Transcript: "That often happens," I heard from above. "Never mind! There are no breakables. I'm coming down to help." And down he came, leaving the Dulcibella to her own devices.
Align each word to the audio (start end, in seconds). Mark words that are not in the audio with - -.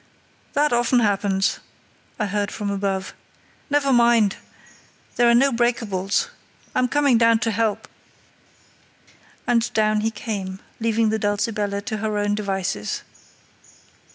"That 0.53 0.73
often 0.73 0.99
happens," 1.01 1.59
I 2.19 2.25
heard 2.25 2.49
from 2.51 2.71
above. 2.71 3.13
"Never 3.69 3.93
mind! 3.93 4.37
There 5.15 5.29
are 5.29 5.35
no 5.35 5.51
breakables. 5.51 6.29
I'm 6.73 6.87
coming 6.87 7.19
down 7.19 7.37
to 7.41 7.51
help." 7.51 7.87
And 9.45 9.71
down 9.73 10.01
he 10.01 10.09
came, 10.09 10.59
leaving 10.79 11.09
the 11.09 11.19
Dulcibella 11.19 11.83
to 11.83 11.97
her 11.97 12.17
own 12.17 12.33
devices. 12.33 13.03